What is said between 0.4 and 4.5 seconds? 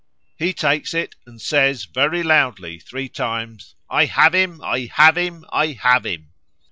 takes it, and says, very loudly three times, 'I have